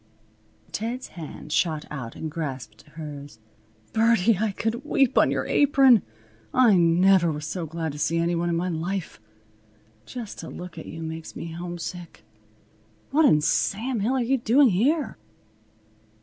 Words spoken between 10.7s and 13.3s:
at you makes me homesick. What